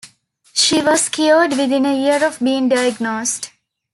[0.53, 3.51] She was cured within a year of being diagnosed.